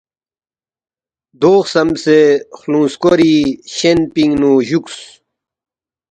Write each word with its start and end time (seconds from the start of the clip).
“دو 1.41 1.53
خسمسے 1.65 2.19
خلوُنگ 2.57 2.87
سکوری 2.93 3.35
شین 3.75 3.99
پِنگ 4.13 4.33
نُو 4.41 4.51
جُوکس 4.67 4.97